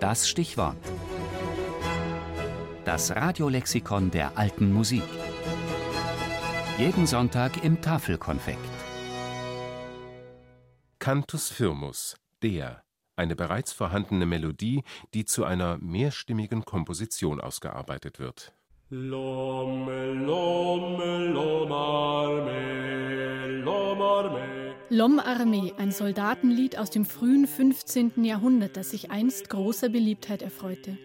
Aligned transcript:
Das 0.00 0.28
Stichwort. 0.28 0.76
Das 2.84 3.16
Radiolexikon 3.16 4.10
der 4.10 4.36
alten 4.36 4.70
Musik. 4.72 5.02
Jeden 6.76 7.06
Sonntag 7.06 7.64
im 7.64 7.80
Tafelkonfekt. 7.80 8.58
Cantus 10.98 11.48
firmus, 11.48 12.16
der, 12.42 12.82
eine 13.16 13.36
bereits 13.36 13.72
vorhandene 13.72 14.26
Melodie, 14.26 14.82
die 15.14 15.24
zu 15.24 15.44
einer 15.44 15.78
mehrstimmigen 15.78 16.66
Komposition 16.66 17.40
ausgearbeitet 17.40 18.18
wird. 18.18 18.52
L'homme, 18.90 20.12
l'homme, 20.12 21.32
l'homme 21.32 22.86
l'homme 23.64 23.85
L'Homme 24.88 25.18
Armee, 25.18 25.74
ein 25.78 25.90
Soldatenlied 25.90 26.78
aus 26.78 26.90
dem 26.90 27.04
frühen 27.04 27.48
15. 27.48 28.22
Jahrhundert, 28.22 28.76
das 28.76 28.90
sich 28.90 29.10
einst 29.10 29.50
großer 29.50 29.88
Beliebtheit 29.88 30.42
erfreute. 30.42 30.96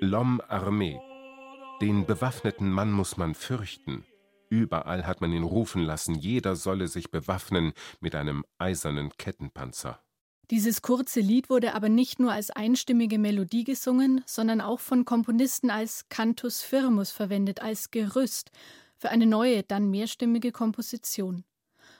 L'Homme 0.00 0.40
Armee. 0.48 0.98
Den 1.82 2.06
bewaffneten 2.06 2.70
Mann 2.70 2.90
muss 2.90 3.18
man 3.18 3.34
fürchten. 3.34 4.06
Überall 4.48 5.06
hat 5.06 5.20
man 5.20 5.32
ihn 5.32 5.42
rufen 5.42 5.82
lassen, 5.82 6.14
jeder 6.14 6.56
solle 6.56 6.88
sich 6.88 7.10
bewaffnen 7.10 7.74
mit 8.00 8.14
einem 8.14 8.46
eisernen 8.56 9.10
Kettenpanzer. 9.18 10.00
Dieses 10.50 10.80
kurze 10.80 11.20
Lied 11.20 11.50
wurde 11.50 11.74
aber 11.74 11.90
nicht 11.90 12.18
nur 12.18 12.32
als 12.32 12.50
einstimmige 12.50 13.18
Melodie 13.18 13.64
gesungen, 13.64 14.22
sondern 14.24 14.62
auch 14.62 14.80
von 14.80 15.04
Komponisten 15.04 15.68
als 15.68 16.08
Cantus 16.08 16.62
firmus 16.62 17.10
verwendet, 17.10 17.60
als 17.60 17.90
Gerüst 17.90 18.50
für 18.96 19.10
eine 19.10 19.26
neue, 19.26 19.62
dann 19.62 19.90
mehrstimmige 19.90 20.52
Komposition. 20.52 21.44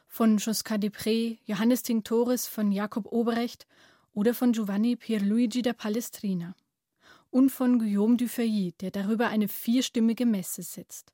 Von 0.07 0.39
Josquin 0.39 0.81
Depré, 0.81 1.39
Johannes 1.45 1.83
Tinctoris, 1.83 2.47
von 2.47 2.73
Jakob 2.73 3.07
Oberecht 3.13 3.67
oder 4.13 4.35
von 4.35 4.53
Giovanni 4.53 4.97
Pierluigi 4.97 5.63
da 5.63 5.73
Palestrina. 5.73 6.55
Und 7.31 7.51
von 7.51 7.79
Guillaume 7.79 8.17
Dufeuilly, 8.17 8.73
der 8.81 8.91
darüber 8.91 9.29
eine 9.29 9.49
vierstimmige 9.49 10.25
Messe 10.25 10.63
setzt. 10.63 11.13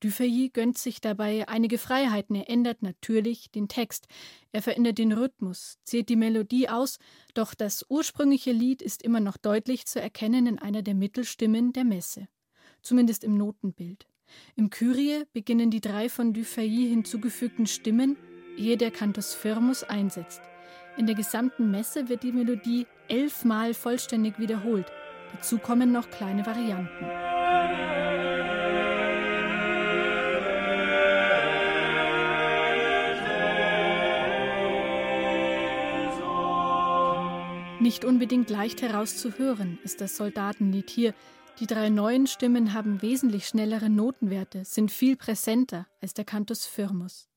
Dufay 0.00 0.50
gönnt 0.52 0.78
sich 0.78 1.00
dabei 1.00 1.48
einige 1.48 1.76
Freiheiten. 1.76 2.36
Er 2.36 2.48
ändert 2.48 2.82
natürlich 2.82 3.50
den 3.50 3.66
Text. 3.66 4.06
Er 4.52 4.62
verändert 4.62 4.98
den 4.98 5.12
Rhythmus, 5.12 5.78
zählt 5.82 6.08
die 6.08 6.16
Melodie 6.16 6.68
aus, 6.68 6.98
doch 7.34 7.54
das 7.54 7.84
ursprüngliche 7.88 8.52
Lied 8.52 8.80
ist 8.80 9.02
immer 9.02 9.20
noch 9.20 9.36
deutlich 9.36 9.86
zu 9.86 10.00
erkennen 10.00 10.46
in 10.46 10.58
einer 10.58 10.82
der 10.82 10.94
Mittelstimmen 10.94 11.72
der 11.72 11.84
Messe. 11.84 12.28
Zumindest 12.80 13.24
im 13.24 13.36
Notenbild. 13.36 14.06
Im 14.54 14.70
Kyrie 14.70 15.24
beginnen 15.32 15.70
die 15.70 15.80
drei 15.80 16.08
von 16.08 16.32
Dufay 16.32 16.68
hinzugefügten 16.68 17.66
Stimmen, 17.66 18.16
ehe 18.58 18.76
der 18.76 18.90
Cantus 18.90 19.34
Firmus 19.34 19.84
einsetzt. 19.84 20.42
In 20.96 21.06
der 21.06 21.14
gesamten 21.14 21.70
Messe 21.70 22.08
wird 22.08 22.24
die 22.24 22.32
Melodie 22.32 22.86
elfmal 23.08 23.72
vollständig 23.72 24.38
wiederholt. 24.38 24.86
Dazu 25.32 25.58
kommen 25.58 25.92
noch 25.92 26.10
kleine 26.10 26.44
Varianten. 26.44 27.06
Nicht 37.80 38.04
unbedingt 38.04 38.50
leicht 38.50 38.82
herauszuhören 38.82 39.78
ist 39.84 40.00
das 40.00 40.16
Soldatenlied 40.16 40.90
hier. 40.90 41.14
Die 41.60 41.66
drei 41.66 41.88
neuen 41.88 42.26
Stimmen 42.26 42.74
haben 42.74 43.02
wesentlich 43.02 43.46
schnellere 43.46 43.88
Notenwerte, 43.88 44.64
sind 44.64 44.90
viel 44.90 45.16
präsenter 45.16 45.86
als 46.02 46.12
der 46.12 46.24
Cantus 46.24 46.66
Firmus. 46.66 47.28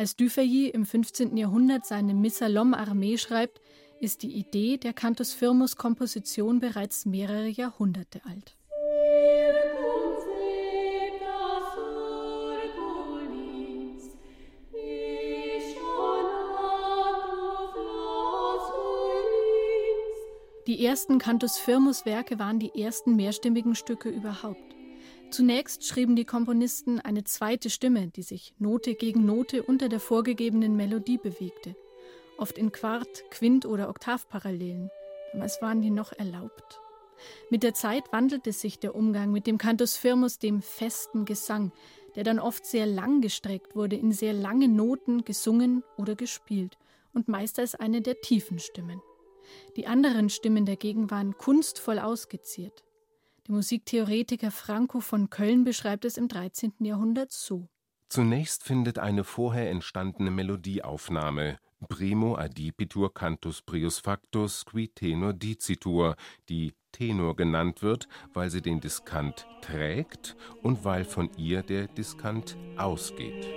Als 0.00 0.16
Dufay 0.16 0.68
im 0.68 0.86
15. 0.86 1.36
Jahrhundert 1.36 1.84
seine 1.84 2.14
Missa 2.14 2.46
L'Homme 2.46 2.74
Armee 2.74 3.18
schreibt, 3.18 3.60
ist 4.00 4.22
die 4.22 4.32
Idee 4.32 4.78
der 4.78 4.94
Cantus 4.94 5.34
Firmus 5.34 5.76
Komposition 5.76 6.58
bereits 6.58 7.04
mehrere 7.04 7.48
Jahrhunderte 7.48 8.22
alt. 8.24 8.56
Die 20.66 20.86
ersten 20.86 21.18
Cantus 21.18 21.58
Firmus 21.58 22.06
Werke 22.06 22.38
waren 22.38 22.58
die 22.58 22.82
ersten 22.82 23.16
mehrstimmigen 23.16 23.74
Stücke 23.74 24.08
überhaupt. 24.08 24.69
Zunächst 25.30 25.86
schrieben 25.86 26.16
die 26.16 26.24
Komponisten 26.24 26.98
eine 26.98 27.22
zweite 27.22 27.70
Stimme, 27.70 28.08
die 28.08 28.22
sich 28.22 28.52
Note 28.58 28.96
gegen 28.96 29.24
Note 29.24 29.62
unter 29.62 29.88
der 29.88 30.00
vorgegebenen 30.00 30.76
Melodie 30.76 31.18
bewegte, 31.18 31.76
oft 32.36 32.58
in 32.58 32.72
Quart-, 32.72 33.30
Quint- 33.30 33.64
oder 33.64 33.88
Oktavparallelen. 33.88 34.90
Damals 35.32 35.62
waren 35.62 35.82
die 35.82 35.90
noch 35.90 36.12
erlaubt. 36.12 36.80
Mit 37.48 37.62
der 37.62 37.74
Zeit 37.74 38.12
wandelte 38.12 38.52
sich 38.52 38.80
der 38.80 38.96
Umgang 38.96 39.30
mit 39.30 39.46
dem 39.46 39.56
Cantus 39.56 39.96
Firmus, 39.96 40.40
dem 40.40 40.62
festen 40.62 41.26
Gesang, 41.26 41.70
der 42.16 42.24
dann 42.24 42.40
oft 42.40 42.66
sehr 42.66 42.86
lang 42.86 43.20
gestreckt 43.20 43.76
wurde, 43.76 43.94
in 43.94 44.10
sehr 44.10 44.32
lange 44.32 44.66
Noten 44.66 45.24
gesungen 45.24 45.84
oder 45.96 46.16
gespielt 46.16 46.76
und 47.12 47.28
meist 47.28 47.60
als 47.60 47.76
eine 47.76 48.00
der 48.00 48.20
tiefen 48.20 48.58
Stimmen. 48.58 49.00
Die 49.76 49.86
anderen 49.86 50.28
Stimmen 50.28 50.66
dagegen 50.66 51.10
waren 51.12 51.38
kunstvoll 51.38 52.00
ausgeziert. 52.00 52.82
Der 53.50 53.56
Musiktheoretiker 53.56 54.52
Franco 54.52 55.00
von 55.00 55.28
Köln 55.28 55.64
beschreibt 55.64 56.04
es 56.04 56.16
im 56.16 56.28
13. 56.28 56.72
Jahrhundert 56.84 57.32
so. 57.32 57.68
Zunächst 58.08 58.62
findet 58.62 59.00
eine 59.00 59.24
vorher 59.24 59.70
entstandene 59.70 60.30
Melodieaufnahme 60.30 61.58
Primo 61.88 62.36
adipitur 62.36 63.12
cantus 63.12 63.60
prius 63.60 63.98
factus 63.98 64.64
qui 64.64 64.86
tenor 64.86 65.32
dicitur, 65.32 66.14
die 66.48 66.74
Tenor 66.92 67.34
genannt 67.34 67.82
wird, 67.82 68.06
weil 68.32 68.50
sie 68.50 68.62
den 68.62 68.80
Diskant 68.80 69.48
trägt 69.62 70.36
und 70.62 70.84
weil 70.84 71.04
von 71.04 71.28
ihr 71.36 71.64
der 71.64 71.88
Diskant 71.88 72.56
ausgeht. 72.76 73.48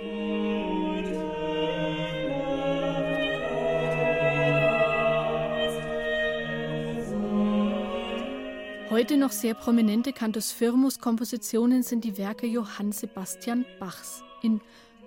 Heute 8.94 9.16
noch 9.16 9.32
sehr 9.32 9.54
prominente 9.54 10.12
Cantus 10.12 10.52
Firmus 10.52 11.00
Kompositionen 11.00 11.82
sind 11.82 12.04
die 12.04 12.16
Werke 12.16 12.46
Johann 12.46 12.92
Sebastian 12.92 13.64
Bachs. 13.80 14.22
In 14.40 14.60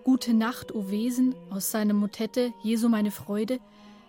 Gute 0.03 0.34
Nacht, 0.34 0.75
o 0.75 0.92
Wesen 0.92 1.34
aus 1.52 1.72
seiner 1.72 1.94
Motette 1.94 2.52
Jesu 2.62 2.90
meine 2.90 3.12
Freude 3.12 3.62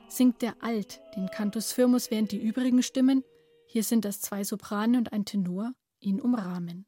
singt 0.09 0.43
der 0.43 0.57
Alt 0.65 1.01
den 1.15 1.29
Cantus 1.29 1.71
Firmus, 1.71 2.11
während 2.11 2.33
die 2.33 2.43
übrigen 2.43 2.83
Stimmen, 2.83 3.23
hier 3.67 3.85
sind 3.85 4.05
das 4.05 4.21
zwei 4.21 4.43
Soprane 4.43 4.99
und 4.99 5.13
ein 5.13 5.25
Tenor, 5.25 5.71
ihn 6.01 6.21
umrahmen. 6.21 6.85